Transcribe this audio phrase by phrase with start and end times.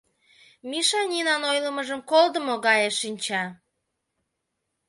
[0.69, 3.43] Миша Нинан ойлымыжым колдымо гае шинча.